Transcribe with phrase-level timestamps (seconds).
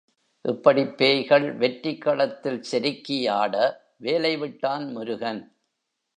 [0.45, 3.55] இப்படிப் பேய்கள் வெற்றிக் களத்தில் செருக்கி ஆட
[3.97, 5.41] வேலை விட்டான் முருகன்.